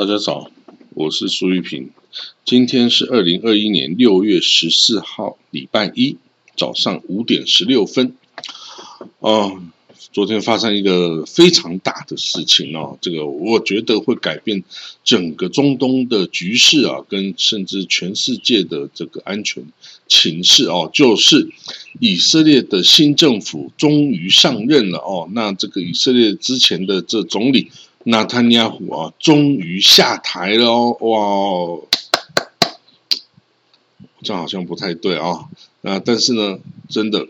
[0.00, 0.50] 大家早，
[0.94, 1.90] 我是苏玉平。
[2.46, 6.16] 今天是二零二一年六月十四号，礼拜一
[6.56, 8.16] 早上五点十六分。
[9.18, 9.60] 哦，
[10.10, 14.64] 昨天发生一个非常大的事情哦，这个我觉得会改变
[15.04, 19.62] 整个中东的局势啊，跟甚至全世界的这个安全
[20.08, 21.50] 情势哦，就是
[21.98, 25.28] 以色列的新政府终于上任了哦。
[25.34, 27.70] 那这个以色列之前的这总理。
[28.10, 30.96] 纳坦尼亚胡啊，终于下台了哦！
[30.98, 31.80] 哇，
[34.20, 35.48] 这好像不太对啊。
[35.82, 37.28] 那但是呢，真的，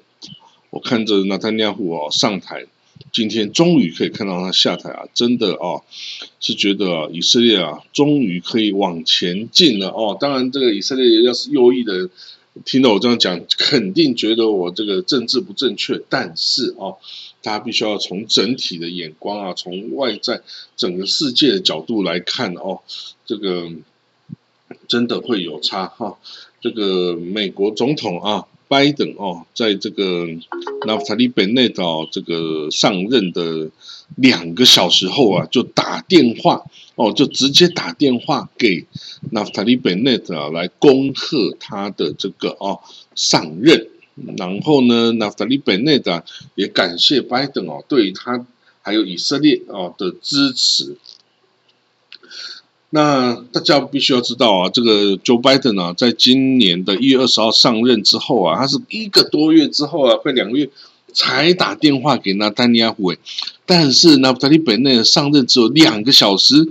[0.71, 2.65] 我看着纳坦尼亚胡哦上台，
[3.13, 5.05] 今天终于可以看到他下台啊！
[5.13, 5.83] 真的啊，
[6.41, 10.17] 是觉得，以色列啊，终于可以往前进了哦。
[10.19, 12.09] 当然，这个以色列要是右翼的，
[12.65, 16.01] 听到我这样讲，肯定觉得我这个政治不正确。
[16.09, 16.97] 但是哦。
[17.43, 20.43] 大家必须要从整体的眼光啊，从外在
[20.77, 22.81] 整个世界的角度来看哦，
[23.25, 23.71] 这个
[24.89, 26.19] 真的会有差哈。
[26.61, 30.27] 这个美国总统啊，拜登哦，在这个
[30.87, 33.71] 纳夫塔利本内岛这个上任的
[34.17, 36.63] 两个小时后啊，就打电话
[36.97, 38.85] 哦，就直接打电话给
[39.31, 42.81] 纳夫塔利本内岛来恭贺他的这个哦
[43.15, 43.89] 上任。
[44.37, 48.47] 然后呢，纳塔利本内的也感谢拜登哦，对于他
[48.83, 50.97] 还有以色列哦的支持。
[52.91, 60.69] 那大家必须要知道啊，这个 Joe Biden 啊，在今年的一月二十号上任之后啊，他是一个多月之后啊，快两个月
[61.13, 63.15] 才打电话给纳丹尼亚胡。
[63.65, 66.69] 但是纳塔利本内上任只有两个小时，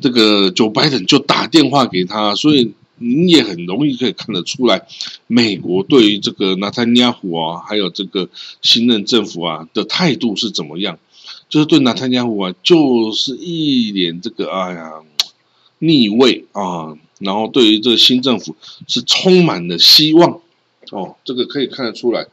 [0.00, 2.72] 这个 Joe Biden 就打电话给他，所以。
[3.02, 4.86] 你也很容易可以看得出来，
[5.26, 8.28] 美国对于这个纳坦尼亚胡啊，还有这个
[8.60, 10.98] 新任政府啊的态度是怎么样？
[11.48, 14.92] 就是对纳坦尼亚胡啊，就是一脸这个哎呀
[15.78, 18.54] 逆位啊，然后对于这个新政府
[18.86, 20.42] 是充满了希望
[20.90, 22.26] 哦，这个可以看得出来，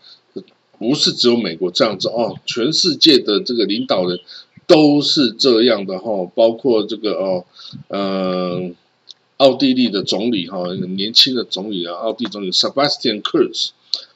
[0.78, 4.20] 不是只有美国这样子哦，全世界的这个领导人
[4.68, 7.46] 都是这样的哈，包括这个哦，
[7.88, 8.76] 嗯。
[9.38, 13.70] 奥地利的总理哈，年轻的总理啊，奥地总理 Sebastian Kurz，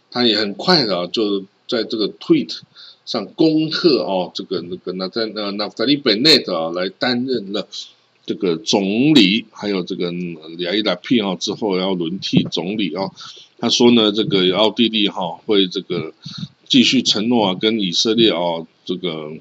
[0.10, 2.60] 他也很快的就在这个 tweet
[3.06, 7.68] 上恭贺哦，这个那个那在那那法利本内的啊来担任了
[8.26, 10.12] 这个总理，还有这个
[10.60, 13.12] 亚伊达 P 啊之后要轮替总理啊，
[13.60, 16.14] 他说呢，这个奥地利哈会这个
[16.68, 19.34] 继续承诺啊，跟以色列啊这个。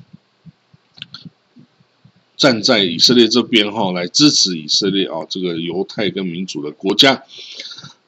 [2.40, 7.22] 站在以色列这边哈，来支持以色列啊，这个犹太跟民主的国家。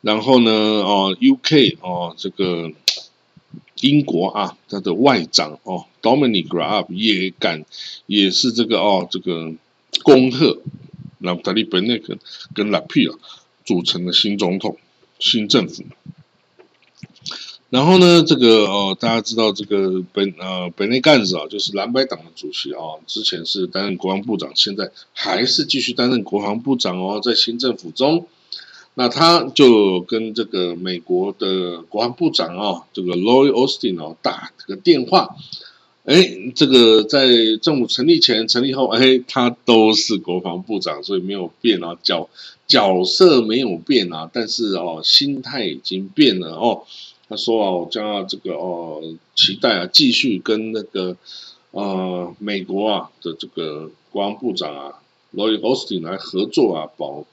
[0.01, 2.73] 然后呢，哦，UK 哦，这个
[3.83, 7.67] 英国啊，他的外长哦，Dominic Raab 也敢
[8.07, 9.53] 也是这个哦，这个
[10.03, 10.63] 恭贺
[11.19, 12.17] 那塔利本内克
[12.55, 13.15] 跟拉皮啊
[13.67, 14.79] 组成的新总统、
[15.19, 15.85] 新政府。
[17.73, 28.27] 然后呢，这个哦，大家知道这个本呃本内干子啊，就是蓝白党的主席啊，之前是担任国防部长，现在还是继续担任国防部长哦，在新政府中，
[28.93, 35.35] 那他就跟这个美国的国防部长啊，这个 Lloyd Austin 哦打这个电话，
[36.05, 36.15] 哎，
[36.55, 37.27] 这个在
[37.63, 42.29] 政府成立前、成立后，哎，他都是国防部长，所以没有变啊，角
[42.67, 46.83] 角色没有变啊，但是哦，心态已经变了哦。
[47.29, 49.03] 他说啊，我将要这个哦，
[49.35, 51.17] 期待啊，继续跟那个
[51.71, 55.03] 呃美国啊的这个国防部长啊
[55.35, 57.25] ，Lloyd Austin 来合作啊，保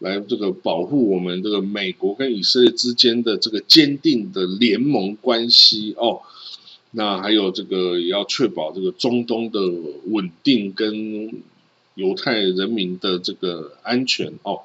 [0.00, 6.20] 来这个保护我们这个美国跟以色列之间的这个坚定的联盟关系哦。
[6.90, 9.60] 那还有这个也要确保这个中东的
[10.06, 11.42] 稳定跟
[11.94, 14.62] 犹太人民的这个安全哦。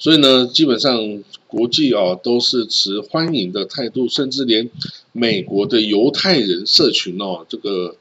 [0.00, 4.70] 所以呢，基本上国际啊都是持欢迎的态度，甚至连
[5.12, 7.96] 美国的犹太人社群哦，这个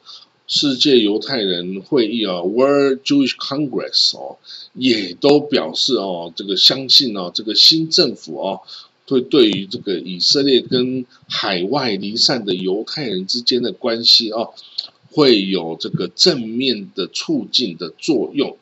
[0.48, 4.38] 世界犹太人会议啊 （World Jewish Congress） 哦，
[4.74, 8.62] 也都表示哦，这个相信哦，这个新政府哦，
[9.06, 14.54] 会对于这个以色列跟海外离散的犹太人之间的关系哦，
[15.12, 18.56] 会有这个正面的促进的作用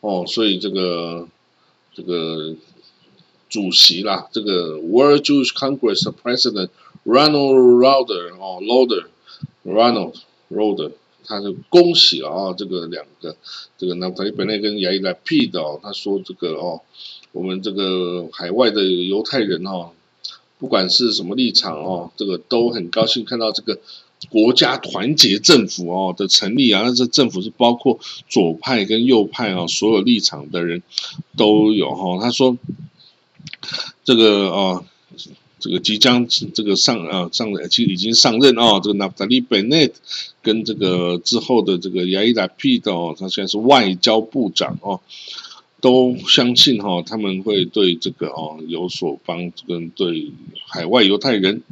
[0.00, 1.28] 哦，所以这个。
[1.92, 2.54] 这个
[3.48, 6.68] 主席啦，这个 World Jewish Congress President
[7.04, 9.06] Ronald Roder 哦，Roder
[9.64, 10.14] Ronald
[10.50, 10.92] Roder，
[11.24, 13.36] 他就恭喜啊，这个两个
[13.76, 16.82] 这个那他本来跟亚伊拉 P 的哦，他说这个哦，
[17.32, 19.90] 我们这个海外的犹太人哦，
[20.58, 23.80] 不管是什么立场哦，这个都很高兴看到这个
[24.28, 30.82] 国家团结政府哦的成立啊，那这政府是包括左派跟右派啊，所有立场的人
[31.36, 32.18] 都有哈。
[32.20, 32.58] 他说
[34.04, 34.84] 这个啊，
[35.58, 39.90] 这个即将这个上啊上其实已经上任哦，这个纳塔利贝内
[40.42, 45.00] 跟这个之后的这个亚伊达皮的哦，他现在是外交部长哦。
[45.82, 50.30] 都相信哈，他们会对这个哦有所帮，跟对
[50.66, 51.62] 海外犹太人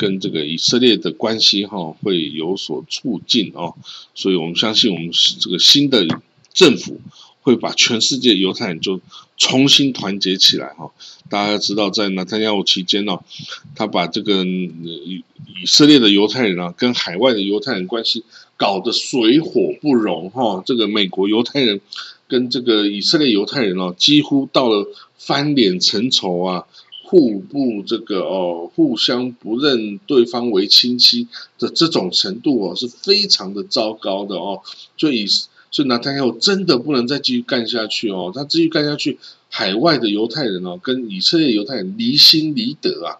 [0.00, 3.74] 跟这个以色列的关系哈会有所促进哦，
[4.14, 6.06] 所以我们相信我们这个新的
[6.54, 6.98] 政府
[7.42, 8.98] 会把全世界犹太人就
[9.36, 10.90] 重新团结起来哈。
[11.28, 13.18] 大家知道，在纳坦亚胡期间呢，
[13.74, 15.22] 他把这个以
[15.62, 18.24] 以色列的犹太人啊跟海外的犹太人关系
[18.56, 20.62] 搞得水火不容哈。
[20.64, 21.82] 这个美国犹太人。
[22.30, 24.86] 跟这个以色列犹太人哦，几乎到了
[25.18, 26.64] 翻脸成仇啊，
[27.10, 31.26] 互不这个哦，互相不认对方为亲戚
[31.58, 34.62] 的这种程度哦，是非常的糟糕的哦。
[34.96, 38.30] 所以，所以拿太后真的不能再继续干下去哦。
[38.32, 39.18] 他继续干下去，
[39.48, 43.18] 海外的犹太人哦，跟以色列犹太人离心离德啊，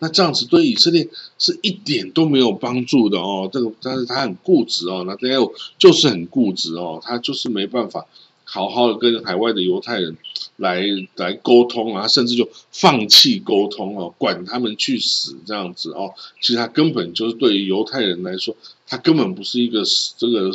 [0.00, 1.06] 那这样子对以色列
[1.38, 3.50] 是一点都没有帮助的哦。
[3.52, 8.06] 这个，但是他很固执哦，拿太后就是很固执哦，他就是没办法。
[8.48, 10.16] 好好的跟海外的犹太人
[10.56, 16.14] 来来沟通啊，甚至就放弃沟通哦，管他们去死这样子哦。
[16.40, 18.56] 其实他根本就是对于犹太人来说，
[18.86, 19.82] 他根本不是一个
[20.16, 20.50] 这个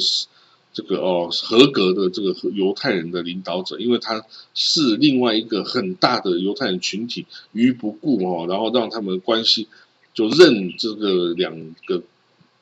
[0.74, 9.68] 这个哦合格的这个犹太人的领导者，因为他是另外一个很大的犹太人群体于不顾哦，然后让他们关系
[10.16, 12.02] 就任这个两个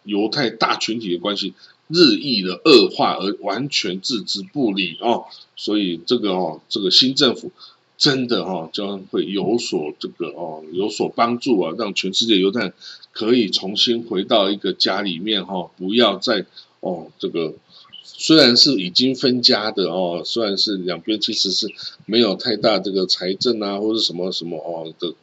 [0.04, 1.54] 犹太大群体的关系。
[1.90, 5.26] 日益的恶化而完全置之不理哦，
[5.56, 7.52] 所以这个哦，这个新政府
[7.98, 12.74] 真的哈将会有所这个哦有所帮助啊，让全世界犹太人
[13.12, 16.46] 可以重新回到一个家里面哈，不要再
[16.82, 17.56] 哦这个
[18.04, 21.68] 虽然是已经分家的哦，虽然是两边其实是
[22.06, 25.16] 没有太大这个财政啊或者什么什么哦的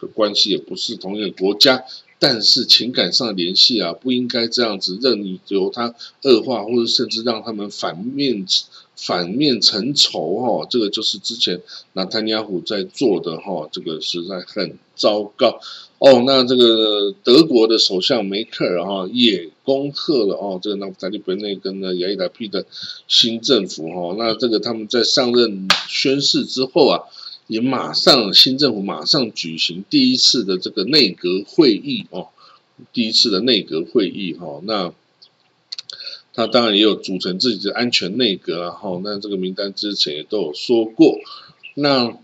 [0.00, 1.82] 的关系，也不是同一个国家。
[2.24, 5.92] 但是情感上的联系啊，不应该这样子任由他
[6.22, 8.46] 恶化，或者甚至让他们反面
[8.94, 10.64] 反面成仇哈。
[10.70, 11.60] 这个就是之前
[11.94, 15.58] 纳坦雅虎在做的哈，这个实在很糟糕
[15.98, 16.22] 哦。
[16.24, 22.64] 那这个德国的首相梅克尔哈也恭贺了哦，这个纳夫塔利本内跟呢雅伊达皮的
[23.08, 24.14] 新政府哈。
[24.16, 27.00] 那这个他们在上任宣誓之后啊。
[27.52, 32.28] 也马上新政府马上举行第一次的这个内阁会议哦，
[32.94, 34.94] 第一次的内阁会议哈，那
[36.32, 41.18] 他当然也有组成自己的安全内阁啊哈，那这个名单之前也都有说过，
[41.74, 42.16] 那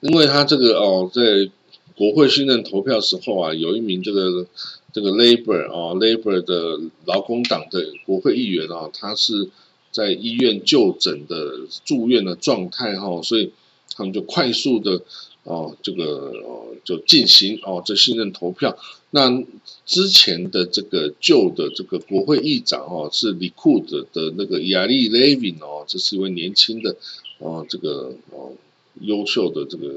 [0.00, 1.50] 因为他这个哦，在
[1.96, 4.46] 国会新任投票时候啊，有一名这个
[4.92, 9.48] 这个 Labor 啊 Labor 的劳工党的国会议员啊，他是
[9.90, 13.50] 在医院就诊的住院的状态哈，所以。
[13.96, 15.02] 他们就快速的
[15.44, 18.76] 哦，这个哦就进行哦这信任投票。
[19.10, 19.42] 那
[19.84, 26.96] 之前的这个旧的这个国会议长哦是里库的的那个亚历雷维哦，这是一位年轻的
[27.38, 28.52] 哦这个哦
[29.00, 29.92] 优秀的这个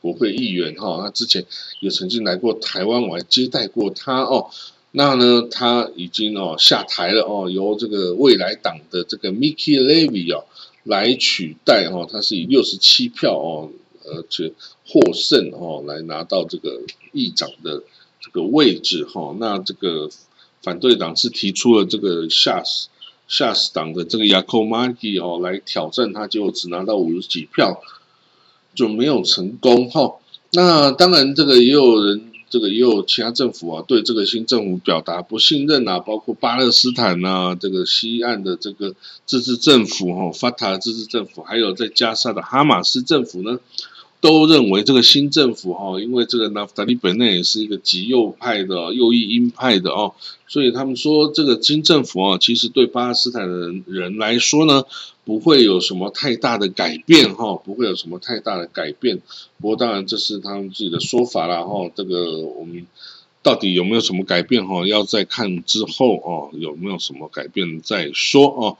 [0.00, 1.02] 国会议员哈。
[1.02, 1.44] 他之前
[1.80, 4.50] 也曾经来过台湾，我还接待过他哦。
[4.92, 10.46] 那呢，他已经哦下台了哦，由这个未来党的这个 Mickey Levy 哦。
[10.86, 13.70] 来取代哈，他是以六十七票哦，
[14.04, 14.52] 而且
[14.86, 16.80] 获胜哦，来拿到这个
[17.12, 17.82] 议长的
[18.20, 19.36] 这个位置哈。
[19.38, 20.08] 那这个
[20.62, 22.88] 反对党是提出了这个夏斯
[23.28, 27.82] 夏斯党的这个雅科马基哦来挑战他，结果只拿到五十几票，
[28.74, 30.16] 就没有成功哈。
[30.52, 32.25] 那当然，这个也有人。
[32.48, 43.58] 这个也有其他政府啊，对这个新政府表达不信任啊，包括巴勒斯坦呐，这个西岸的这个自治政府哈，法塔自治政府，还有在加沙的哈马斯政府呢。
[44.20, 50.14] 都认为这个新政府哈，因为这个纳夫达利本内也是一个极右派的右翼鹰派的哦，
[50.48, 54.84] 所以他们说这个新政府啊，其实对巴勒斯坦的人人来说呢，
[55.24, 59.20] 不会有什么太大的改变哈，不会有什么太大的改变。
[59.60, 62.86] 不过当然这是他们自己的说法啦哈，这个我们
[63.42, 68.76] 到底有没有什么改变哈，要再看之后哦，有没有什么改变再说哦。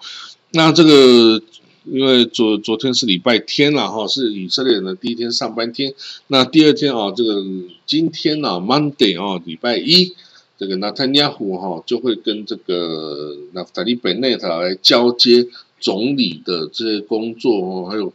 [0.51, 1.43] 那这个。
[1.89, 5.95] 因为昨昨天是礼拜天了哈，是以色列人的第一天上班天。
[6.27, 7.45] 那第二天啊，这个
[7.87, 10.15] 今天呢，Monday 啊，礼拜一，
[10.59, 15.47] 这个纳坦雅胡哈就会跟这个纳塔利贝内塔来交接
[15.79, 18.13] 总理的这些工作哦，还有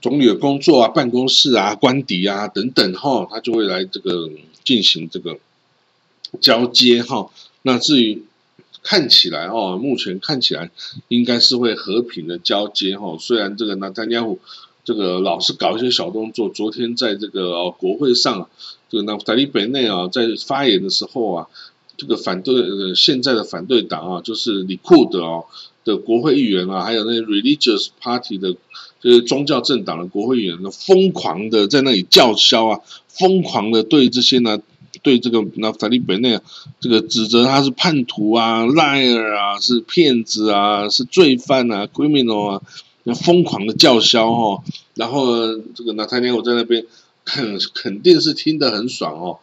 [0.00, 4.30] 总理的工作啊、办公室啊、官邸啊等等哈，他就会来这个
[4.62, 5.38] 进行这个
[6.40, 7.28] 交接哈。
[7.62, 8.22] 那至于
[8.84, 10.70] 看起来哦，目前看起来
[11.08, 13.16] 应该是会和平的交接哈。
[13.18, 14.38] 虽然这个纳坦尼亚胡
[14.84, 18.48] 这个老是搞一些小动作，昨天在这个国会上，
[18.88, 21.48] 这个纳塔利本内啊在发言的时候啊，
[21.96, 25.46] 这个反对呃现在的反对党啊，就是里库德哦
[25.84, 28.54] 的国会议员啊，还有那 religious party 的。
[29.00, 34.58] 就是宗教政党的国会议员呢，疯狂的在那里叫嚣啊，疯狂的对这些呢，
[35.04, 36.40] 对这个那法利本内
[36.80, 42.62] 这个指责他是叛徒啊、liar 啊、是骗子啊、是罪犯啊、criminal 啊，
[43.14, 44.64] 疯狂的叫嚣哦。
[44.94, 46.84] 然后这个纳塔尼亚在那边
[47.24, 49.38] 肯肯定是听得很爽哦，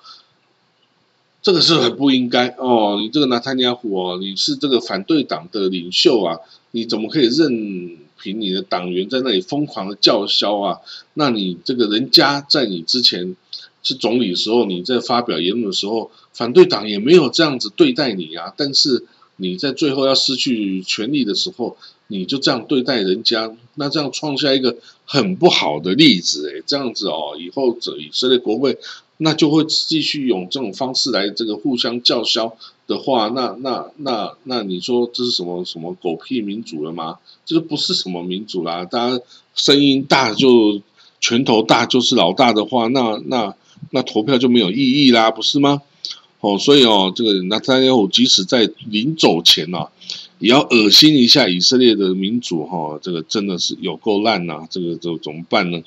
[1.42, 2.98] 这个是很不应该哦。
[3.00, 6.40] 你这个纳塔尼亚胡哦，你是这个反对党的领袖啊，
[6.72, 7.98] 你怎么可以任？
[8.24, 10.78] 凭你的党员在那里疯狂的叫嚣啊，
[11.16, 13.36] 那你这个人家在你之前
[13.84, 18.54] 是总理的时候，你在发表言论的时候，反对党也没有这样子对待你啊。
[18.56, 19.06] 但是
[19.38, 28.78] 你在最后要失去权力的时候，你就这样对待人家，那这样创下一个很不好的例子诶，这样子哦，以后这以色列国会
[29.18, 32.56] 那就会继续用这种方式来这个互相叫嚣。
[32.88, 37.20] 的话，那那那那你说这是什么什么狗屁民主了吗？
[37.46, 38.84] 这个不是什么民主啦！
[38.84, 39.24] 大家
[39.56, 40.82] 声音大就
[41.22, 43.56] 拳头大就是老大的话，那那
[43.92, 45.82] 那投票就没有意义啦，不是吗？
[46.40, 49.88] 哦，所以哦，这个纳坦雅胡即使在临走前呢，
[50.40, 54.66] 也要恶心一下以色列的民主哈，这个真的是有够烂呐！
[54.70, 55.84] 这个这怎么办呢？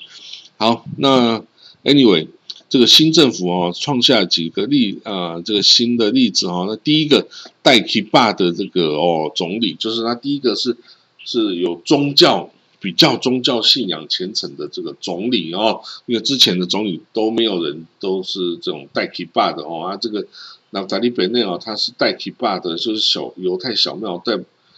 [0.57, 1.43] 好，那
[1.83, 2.27] anyway。
[2.67, 6.65] 这个新政府哦，创下几个例啊，这个新的例子哈。
[6.67, 7.27] 那第一个
[7.61, 10.75] 代替霸的这个哦总理，就是他第一个是
[11.23, 12.49] 是有宗教
[12.85, 15.81] 比较宗教信仰虔诚的这个总理哦。
[16.05, 19.87] 因为之前的总理都没有人都是这种代替霸的哦。
[19.87, 20.27] 啊，这个
[20.69, 24.33] 那扎里本内哦，他是代替霸的，就是小犹太小庙代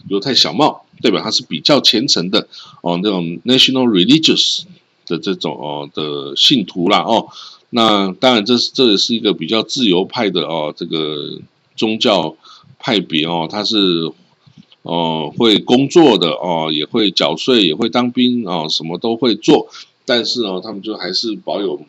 [0.08, 2.48] 犹太小帽，代表他是比较虔诚的
[2.80, 4.62] 哦，那种 national religious
[5.06, 7.28] 的这种哦的信徒啦哦。
[7.70, 11.38] 那当然，这是这也是一个比较自由派的哦，这个
[11.76, 12.34] 宗教
[12.78, 14.10] 派别哦，他是
[14.88, 19.68] 哦会工作的哦，也会缴税，也会当兵哦，什么都会做。
[20.04, 21.80] 但是哦，他们就还是保有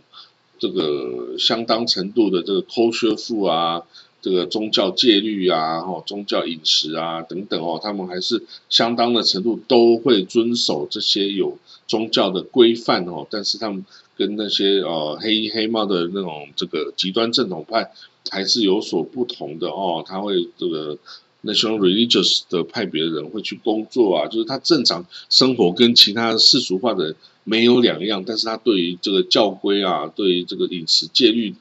[0.60, 3.84] 这个相当程度的这个抠削富啊，
[4.22, 13.86] 这个宗教戒律啊，哦，宗教饮食啊等等哦，他们还是相当的程度都会遵守这些有宗教的规范哦，但是他们。
[14.20, 17.90] 跟那些呃黑衣黑帽的那种这个极端正统派
[18.30, 20.98] 还是有所不同的哦，他会这个
[21.44, 31.56] national religious 的派别的人会去工作啊，就是他正常生活跟其他世俗化的人没有两样，但是他对于这个教规啊，对于这个饮食戒律、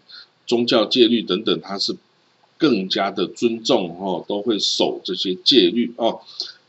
[0.47, 1.97] 宗教戒律等等，他是
[2.59, 6.21] 更加的尊重哦，都会守这些戒律哦。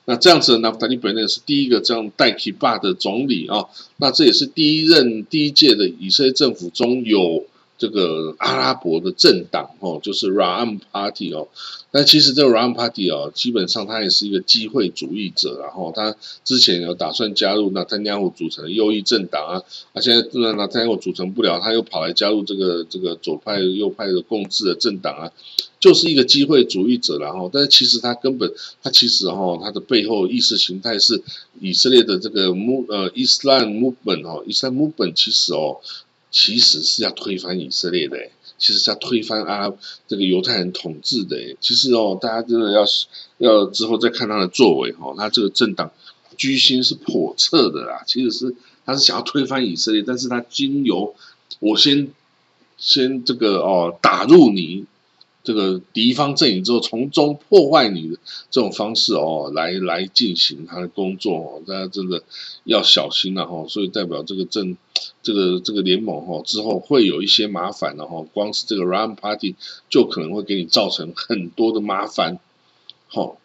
[0.06, 3.66] 那这样子，那塔利本内是第一个这样代替霸的总理啊。
[3.98, 7.46] 那这也是第一任第一届的以色列政府中有
[7.80, 11.48] 这个阿拉伯的政党哦，就是 Ram Party 哦。
[11.92, 25.32] 但其实这个 Ram Party 哦，基本上他也是一个机会主义者，然后他之前有打算加入那坦尼亚胡组成的右翼政党啊，啊现在那那坦尼亚胡组成不了，他又跑来加入这个这个左派右派的共治的政党啊。
[25.80, 28.52] 就是一个机会主义者，然后，但是其实他根本，
[28.84, 31.24] 他其实哈，他的背后意识形态是
[31.62, 35.80] 以色列的这个穆呃伊斯兰 movement 哦，伊斯兰 movement 其实哦，
[36.32, 38.18] 其实是要推翻以色列的，
[38.58, 39.74] 其实是要推翻啊
[40.08, 42.84] 这个犹太人统治的，其实哦，大家真的要
[43.38, 45.92] 要之后再看他的作为哦，他这个政党
[46.38, 48.56] 居心是叵测的啦，其实是
[48.86, 51.16] 他是想要推翻以色列，但是他经由
[51.60, 52.12] 我先
[52.78, 54.86] 先这个哦打入你。
[55.50, 58.20] 这个敌方阵营之后，从中破坏你的
[58.52, 62.22] 这种方式哦，来来进行他的工作哦，大家真的
[62.66, 63.66] 要小心了哈。
[63.68, 64.78] 所以代表这个政，
[65.24, 68.24] 这个这个联盟哈，之后会有一些麻烦的哈。
[68.32, 69.56] 光是这个 Run Party
[69.90, 72.38] 就可能会给你造成很多的麻烦，
[73.08, 73.39] 好。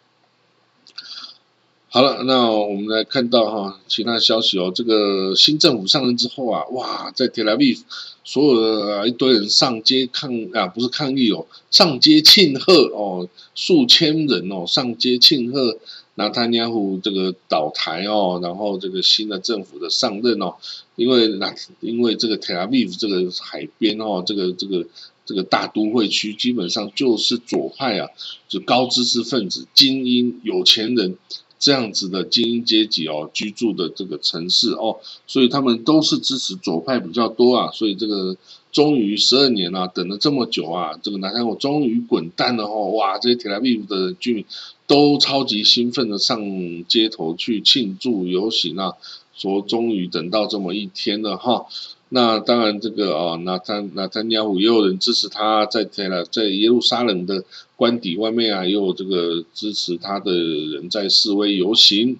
[1.95, 4.69] 好了，那我们来看到哈其他消息哦。
[4.75, 7.83] 这个新政府上任之后啊，哇，在 Tel Aviv
[8.25, 15.77] 所有的一堆人上街抗啊，不是抗议哦，上街庆贺哦，数千人哦上街庆贺
[16.15, 20.55] 拿坦尼亚胡这个倒台哦，然后这个新的政府的上任哦，
[20.97, 24.85] 因为那因为这个 Tel Aviv 这个海边哦，这个这个
[25.25, 28.09] 这个大都会区基本上就是左派啊，
[28.49, 31.17] 就高知识分子、精英、有钱人。
[31.65, 38.37] 这样子的精英阶级哦居住的这个城市哦，所以他们都是支持左派比较多啊，所以这个
[38.71, 44.45] 终于十二年啊，等了这么久啊，这个南山我终于滚蛋了哦，哇，这些铁拉维夫的居民
[44.85, 46.39] 都超级兴奋的上
[46.87, 48.93] 街头去庆祝游行啊，
[49.35, 51.65] 说终于等到这么一天了哈。
[52.09, 57.43] 那当然，这个啊，那他那他尼亚胡也有人支持他，在在在耶路撒冷的
[57.75, 62.19] 官邸外面啊，也有这个支持他的人在示威游行。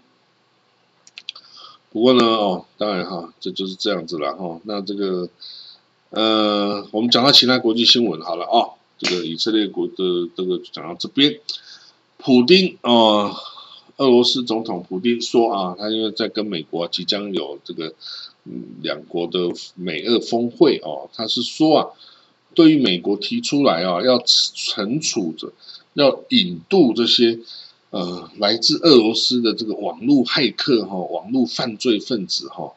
[1.92, 4.60] 不过呢，哦，当然哈，这就是这样子了哈。
[4.64, 5.30] 那这个
[6.10, 9.94] 呃，我们讲到其他国际新闻好了哦，这个以色列国的
[10.36, 11.40] 这个讲到这边，
[12.18, 13.34] 普丁啊，
[13.98, 17.94] 俄罗斯总统普京说啊，他因为在跟美国即将有这个。
[18.48, 19.40] 嗯，两国的
[19.74, 21.88] 美俄峰会哦，他是说啊，
[22.54, 25.52] 对于美国提出来啊，要惩处着，
[25.96, 27.40] 要引渡这些
[27.90, 32.74] 呃来自俄罗斯的这个网络骇客哈，网络犯罪分子哈。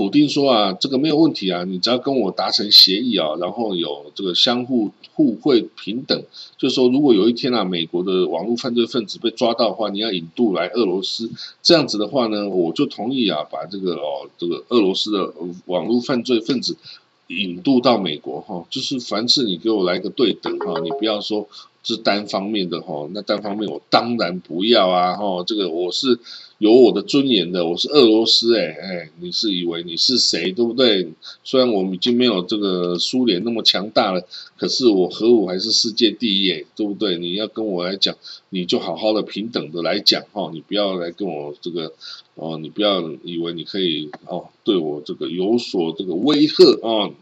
[0.00, 6.18] 普丁说啊，这个没有问题啊，你只要跟我达成协议啊，然后有这个相互互惠平等，
[6.56, 11.30] 就是说，如果有一天啊，美国的网络犯罪分子被抓到的话，你要引渡来俄罗斯，
[11.62, 15.34] 这样子的话呢，我就同意啊，把这个哦，这个俄罗斯的
[15.66, 16.78] 网络犯罪分子
[17.26, 21.46] 引渡到美国哈，就是凡是你给我来个对等哈，你不要说。
[21.82, 26.18] 是单方面的哈，那单方面我当然不要啊哈，这个我是
[26.58, 31.10] 有我的尊严的，我是俄罗斯哎哎，你是以为你是谁对不对？
[31.42, 34.26] 虽然我们已经没有这个苏联那么强大了，
[34.58, 37.16] 可是我核武还是世界第一哎，对不对？
[37.16, 38.14] 你要跟我来讲，
[38.50, 41.94] 你就好好的平等的来讲哈，你不要来跟我这个
[42.34, 47.14] 哦，你不要以为你可以哦对我这个有所这个威吓哦，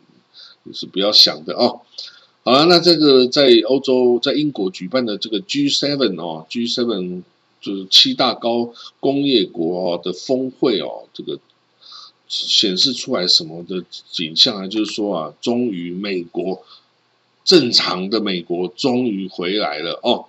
[0.64, 1.82] 你是不要想的哦。
[2.48, 7.22] 好了，那这个在欧洲，在英国举办的这个 G7 哦，G7
[7.60, 11.38] 就是七大高工业国的峰会哦，这个
[12.26, 14.66] 显示出来什么的景象啊？
[14.66, 16.64] 就是说啊，终于美国
[17.44, 20.24] 正常的美国终于回来了哦。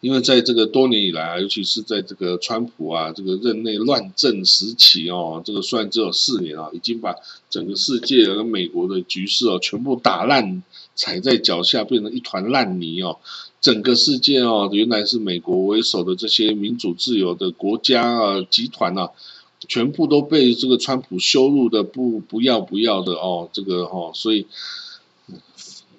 [0.00, 7.14] 因为在这个多年以来啊，尤其是在这个川普啊这个任内乱政时期哦，这个虽然只有四年啊，已经把
[7.48, 10.62] 整个世界和美国的局势哦全部打烂，
[10.94, 13.18] 踩在脚下，变成一团烂泥哦。
[13.60, 19.10] 整个世界哦，原来是美国为首的这些民主自由的国家啊集团啊，
[19.68, 24.46] 全部都被这个川普羞辱的不不要不要的哦，这个哦，所以。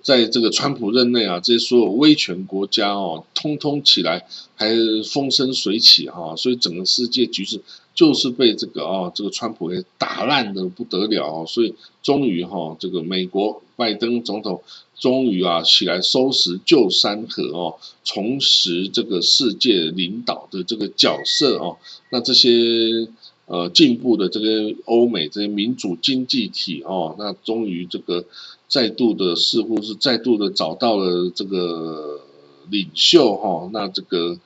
[0.04, 7.62] 在这个川普任内啊，这些所有威权国家哦，通通起来还风生水起哈，所以整个世界局势
[7.94, 14.62] 就是被这个哦，这个川普给打烂的不得了，所以终于哈，这个美国拜登总统
[14.98, 21.78] 终于啊起来收拾旧山河哦，重拾这个世界领导的这个角色哦，
[22.10, 23.08] 那这些
[23.52, 28.24] 呃进步的这个欧美这些民主经济体哦，那终于这个。
[28.72, 32.22] 再度的似乎是再度的找到了这个
[32.70, 34.40] 领袖哈，那这个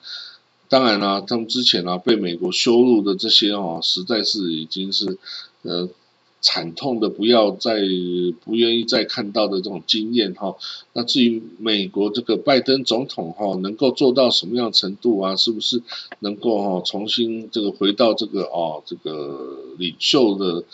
[0.68, 5.16] 当然了，他们之前呢被美国羞辱的这些哦，实在是已经是
[5.62, 5.88] 呃
[6.40, 7.80] 惨痛的不要再
[8.44, 10.54] 不愿意再看到的这种经验哈。
[10.92, 15.34] 那至于美国这个拜登总统哈，能够做到什么样程度啊？
[15.36, 15.82] 是不是
[16.20, 20.64] 能够哈重新这个回到这个哦这个领袖的？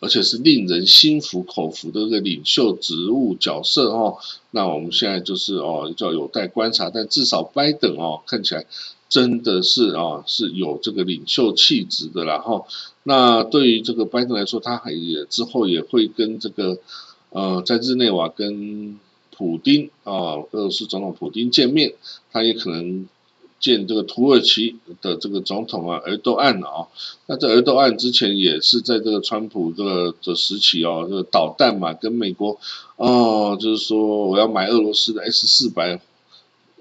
[0.00, 4.18] 而且是令人心服口服的这个领袖职务角色哦，
[4.50, 6.90] 那我们现在就是哦，叫有待观察。
[6.90, 8.66] 但至少拜登哦，看起来
[9.14, 12.64] 真的是啊，是有这个领袖气质的啦哈。
[13.04, 16.78] 那对于这个拜登来说，他还也之后也会跟这个
[17.30, 18.98] 呃，在日内瓦跟
[19.30, 21.94] 普丁啊，俄罗斯总统普丁见面，
[22.32, 23.06] 他也可能。
[23.60, 26.86] 见这个土耳其的这个总统啊，埃多安啊，
[27.24, 32.58] 那这埃多安之前也是在这个川普这个的时期哦，这个导弹嘛，跟美国
[32.96, 35.98] 哦，就是说我要买俄罗斯的 S 四百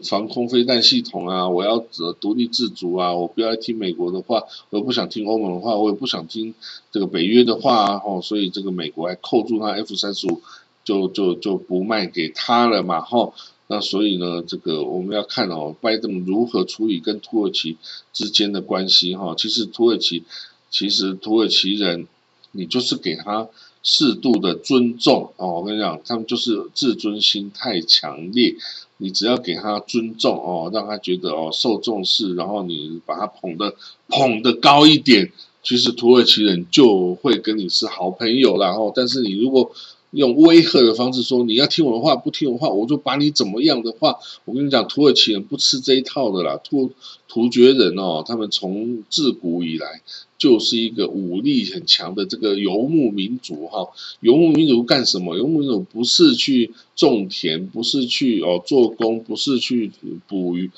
[0.04, 1.80] 防空飞弹系统啊，我要
[2.20, 6.54] 独立自主啊，我不要听美国的话，我不想听欧盟的话，我也不想听
[6.92, 10.42] 这个北约的话啊哦，所以这个美国还扣住他 F 三十五，
[10.84, 13.34] 就就就不卖给他了嘛，吼。
[13.68, 17.78] 那所以呢，这个我们要看哦，拜登如何处理跟土耳其
[18.12, 19.34] 之间的关系哈。
[19.38, 20.24] 其实土耳其，
[20.70, 22.08] 其实土耳其人，
[22.52, 23.48] 你就是给他
[23.84, 25.60] 适度的尊重哦。
[25.60, 28.56] 我跟你讲，他们就是自尊心太强烈，
[28.98, 33.76] 你只要给他尊重哦，让他觉得哦受重视，然后你把他捧的
[34.08, 39.72] 捧的高一点，其实土耳其人就会跟你是好朋友然后，但是你如果
[40.14, 44.16] 用威吓的方式说你要听我的话，不听我的话，我就把你怎么样的话。
[44.46, 46.92] 我跟你讲，土耳其人不吃这一套的啦，突
[47.28, 50.02] 突厥人哦，他们从自古以来
[50.38, 53.90] 就是一个武力很强的这个游牧民族哈。
[54.20, 55.36] 游牧民族干什么？
[55.36, 59.92] 游牧民族不是去种田，不是去哦做工，不是去
[60.28, 60.70] 捕鱼。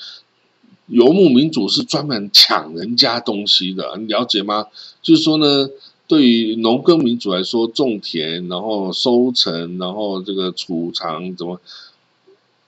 [0.88, 4.68] 游牧民族是专门抢人家东西的，你了解吗？
[5.02, 5.70] 就是说呢。
[6.08, 11.60] 对于农耕民族来说，种田，然后收成，然后这个储藏，怎么？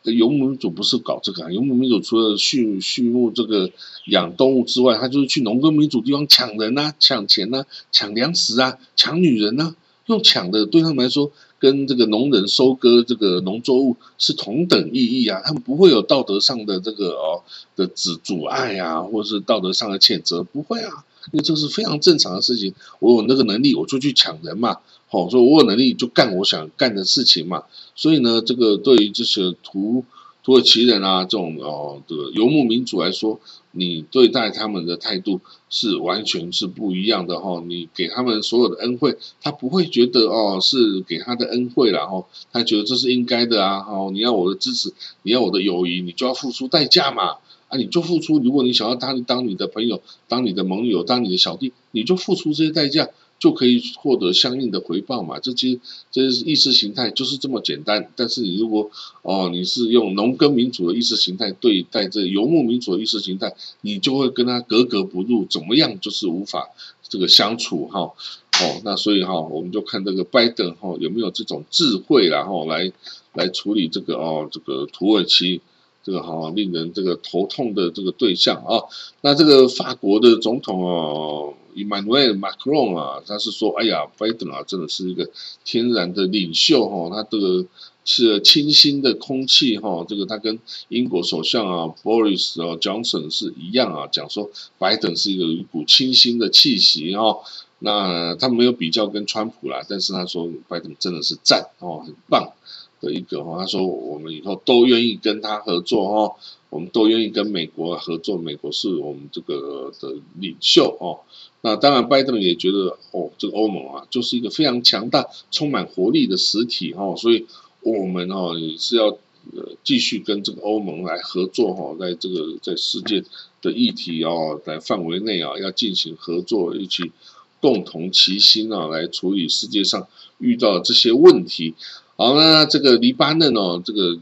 [0.03, 3.69] 游牧民族不是搞这个，游牧民族除了畜畜牧这个
[4.05, 17.43] 养动物之外，他就是去农耕民族地方抢人啊，抢钱啊，抢粮食啊，抢女人啊，用抢的对他们来说，跟这个农人收割这个农作物是同等意义啊，他们不会有道德上的这个哦
[17.75, 21.03] 的阻阻碍啊，或者是道德上的谴责，不会啊。
[21.31, 24.77] 因为这是非常正常的事情，我有那个能力，我就去抢人嘛。
[25.09, 27.63] 好，所以我有能力就干我想干的事情嘛。
[27.95, 30.03] 所以呢，这个对于这些土
[30.43, 33.39] 土耳其人啊，这种哦这个游牧民族来说，
[33.71, 37.63] 你对待他们的态度是完全是不一样的哈。
[37.67, 43.85] 你给他们所有的恩惠，他不会觉得哦是给他的恩惠然后他觉得这是应该的啊。
[43.89, 47.35] 哦，你要我的支持，你要我的友谊，你就要付出代价嘛。
[47.69, 48.39] 啊，你就付出。
[48.39, 55.37] 如果你想要他当你的朋友、当你的盟友、当你的小弟，你就付出这些代价，就可以获得相应的回报嘛。
[55.39, 58.09] 这其实这是意识形态，就是这么简单。
[58.15, 58.89] 但是你如果
[59.21, 66.69] 哦，你是用农耕民主的意识形态对待这游牧民主的意识形态，你就会跟他格格不入，怎么样就是无法
[67.09, 67.99] 这个相处哈。
[67.99, 72.93] 哦，那所以哈，我们就看这个拜登哈有没有这种智慧然后来
[73.33, 75.59] 来处理这个哦这个土耳其。
[76.07, 78.79] 这个哈令人这个头痛的这个对象啊，
[79.19, 85.29] 那这个法国的总统哦，Emmanuel Macron 啊，他是说，哎呀，拜登啊，真的是一个
[85.65, 87.65] 天然的领袖哈，他这个
[88.05, 97.39] 是清新的空气哈，这个他跟英国首相啊，Boris 啊，Johnson 是一样啊，讲说拜登是一个一股清新的气息哈，
[97.79, 102.53] 那他没有比较跟川普啦，但是他说拜登真的是赞哦，很棒。
[102.99, 106.35] 的一个哈，他说我们以后都愿意跟他合作哈，
[106.69, 111.19] 我们都愿意跟美国合作，美国是我们这个的领袖哦。
[111.61, 117.45] 那当然，拜登也觉得哦，这个欧盟啊，就是一个非常强大、充满活力的实体哈，所以
[117.81, 123.23] 我们哦也是要呃继续跟这个欧盟来合作哈，在这个在世界
[123.61, 127.11] 的议题哦在范围内啊，要进行合作，一起
[127.59, 130.07] 共同齐心啊，来处理世界上
[130.37, 131.73] 遇到这些问题。
[132.19, 134.17] 好，那这个黎巴嫩哦，这个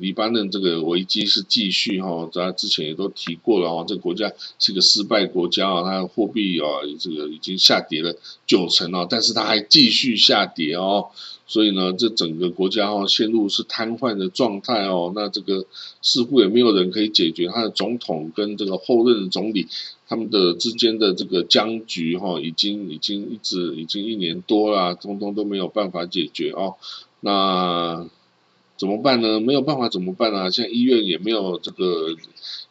[0.00, 6.66] 黎巴嫩这个危机是继续哈，大家之前也都提过了哦，这个国家是个失败国家啊，它的货币啊
[6.98, 11.10] 这个已经下跌了九成哦，但是它还继续下跌哦，
[11.46, 15.64] 所以呢，这整个国家哦陷入是瘫痪的状态哦，那这个
[16.02, 19.68] 似乎也没有人可以解决，他的总统跟这个后任总理
[20.08, 26.74] 他们的之间的这个僵局哈，已经已经一直已经一年多啦，通通都没有办法解决哦。
[27.20, 28.06] 那
[28.76, 29.40] 怎么办呢？
[29.40, 30.50] 没有办法怎么办啊？
[30.50, 32.14] 现在医院也没有这个，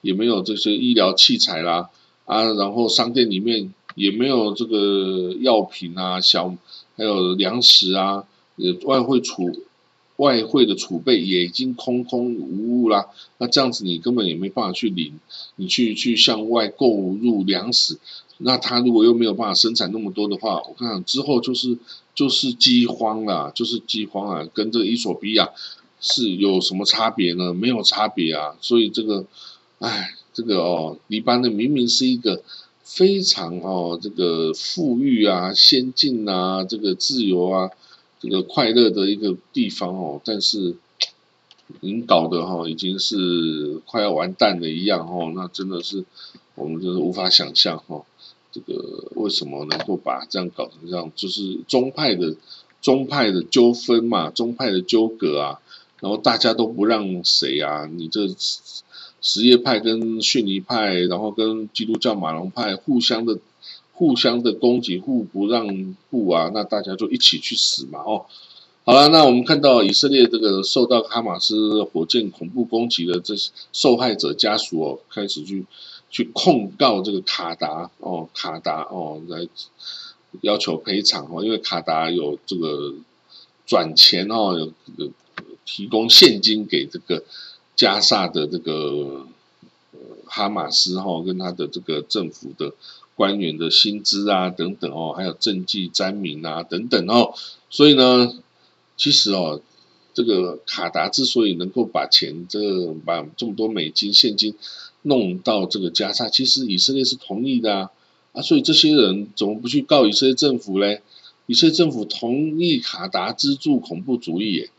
[0.01, 1.89] 也没有这些医疗器材啦，
[2.25, 6.55] 啊，然后商店里面也没有这个药品啊，小
[6.95, 8.23] 还有粮食啊，
[8.55, 9.51] 呃，外汇储
[10.15, 13.07] 外汇的储备也已经空空无物啦。
[13.37, 15.19] 那这样子你根本也没办法去领，
[15.57, 17.99] 你去去向外购入粮食。
[18.39, 21.77] 那他如果又没有办法生产那么多的话，我看之后就是
[22.17, 25.51] 就是饥荒啊，就是饥荒啊，跟这个伊索比亚
[26.01, 27.53] 是有什么差别呢？
[27.53, 29.23] 没有差别啊，所以这个，
[29.77, 32.41] 哎，这个哦，黎巴嫩明明是一个
[32.81, 37.69] 非常哦这个富裕啊、先进啊、这个自由啊、
[38.19, 40.75] 这个快乐的一个地方哦，但是
[41.81, 46.03] 领导的哈已经是快要完蛋了一样哦，那真的是
[46.55, 48.03] 我们就是无法想象哈。
[48.57, 51.11] 这个为什么能够把这样搞成这样？
[51.15, 52.35] 就是宗派的
[52.81, 55.59] 宗派的纠纷嘛，宗派的纠葛啊，
[55.99, 57.85] 然后大家都不让谁啊？
[57.85, 58.27] 你这
[59.21, 63.37] 什叶派跟逊尼派，然后跟基督教马龙派互相的
[63.93, 67.99] 互相的攻击，互不让步啊，那大家就一起去死嘛！
[67.99, 68.25] 哦，
[68.85, 75.65] 好了，那我们看到以色列这个受到哈马斯火箭恐怖攻击的这些受害者家属哦，开始去。
[76.09, 79.47] 去控告这个卡达哦，卡达哦，来
[80.41, 82.93] 要求赔偿哦，因为卡达有这个
[83.65, 85.11] 转钱哦，有有
[85.65, 87.23] 提供现金给这个
[87.75, 89.27] 加萨的这个
[90.25, 92.73] 哈马斯哈，跟他的这个政府的
[93.15, 97.33] 官员的薪资啊等等哦，还有政绩沾名啊等等哦，
[97.69, 98.33] 所以呢，
[98.95, 99.59] 其实哦，
[100.13, 104.55] 这个卡达之所以能够把钱这把这么多美金现金
[105.07, 107.91] 弄到这个加沙，其实以色列是同意的啊
[108.33, 111.01] 啊，所以这些人怎么不去告以色列政府嘞？
[111.47, 114.69] 以色列政府同意卡达资助恐怖主义耶，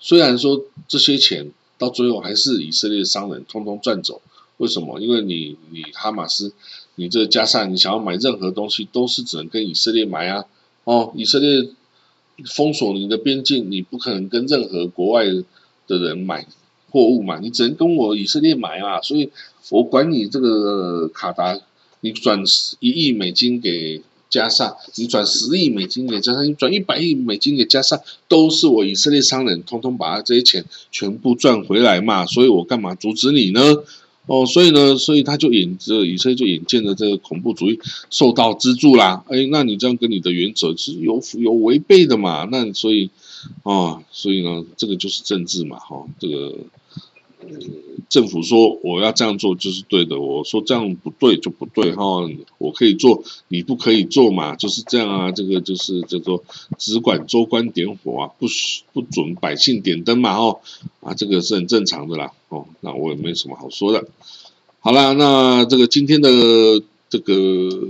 [0.00, 4.22] 虽然说这些钱到最后还是以色列商人通通赚走，
[4.56, 5.00] 为什么？
[5.00, 6.52] 因为你你哈马斯，
[6.94, 10.44] 你这加沙，你想要买任何东西都是只能跟以色列买啊，
[10.84, 11.68] 哦，以色列。
[12.46, 15.26] 封锁你的边境，你不可能跟任何国外
[15.86, 16.46] 的人买
[16.92, 19.30] 货物嘛，你只能跟我以色列买嘛，所以
[19.70, 21.58] 我管你这个卡达，
[22.02, 22.44] 你转
[22.80, 33.60] 一亿美金给加上，你转十亿美金给加上，你转一百亿美金给加上，都是我以色列商人通通把这些钱全部赚回来嘛，所以我干嘛阻止你呢？
[34.26, 39.24] 哦，所以呢，所以他就引这以色列就引荐了这个恐怖主义受到资助啦。
[39.26, 42.48] 哎，那你这样跟你的原则是有有违背的嘛？
[42.48, 43.10] 那所以，
[43.64, 46.54] 哦，所以呢，这个就是政治嘛，哈，这个
[48.08, 52.02] 政府说我要这样做就是对的，我说这样不对就不对哈，
[52.58, 56.44] 我可以做，你不可以做嘛，就是这样啊，这个就是叫做
[56.78, 58.46] 只管州官点火啊，不
[58.92, 60.60] 不准百姓点灯嘛，哦，
[61.00, 62.32] 啊，这个是很正常的啦。
[62.48, 64.06] 哦，那我也没什么好说的。
[64.80, 66.28] 好了，那这个今天的
[67.08, 67.88] 这个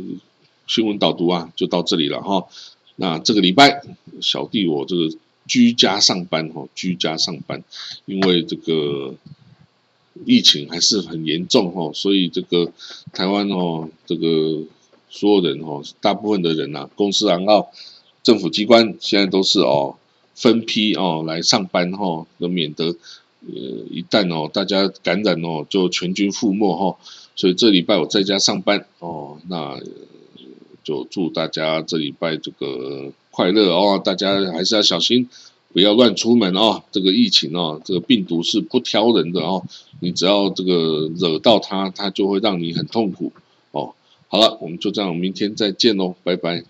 [0.69, 2.47] 新闻导读啊，就到这里了哈。
[2.95, 3.83] 那这个礼拜，
[4.21, 5.11] 小弟我这个
[5.49, 7.65] 居家上班哈，居家上班，
[8.05, 9.15] 因为这个
[10.25, 12.73] 疫情还是很严重哦，所以这个
[13.13, 14.63] 台湾哦，这个
[15.11, 17.69] 所有人哦，大部分的人呐，公司然后
[18.23, 19.97] 政府机关现在都是哦
[20.35, 22.97] 分批哦来上班哈，那免得。
[23.45, 23.59] 呃，
[23.91, 26.97] 一旦哦，大家感染哦，就全军覆没哈。
[27.35, 29.81] 所以这礼拜我在家上班哦，那
[30.85, 34.01] 就祝大家这礼拜这个快乐哦。
[34.05, 35.29] 大家还是要小心，
[35.73, 36.83] 不要乱出门哦。
[36.93, 39.65] 这个疫情哦，这个病毒是不挑人的哦。
[40.01, 43.33] 你只要这个惹到它，它就会让你很痛苦
[43.71, 43.95] 哦。
[44.29, 46.65] 好了，我们就这样，明天再见喽，拜拜。